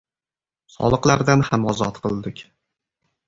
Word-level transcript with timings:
Soliqlardan 0.75 1.45
ham 1.49 1.69
ozod 1.73 1.99
qildik. 2.07 2.41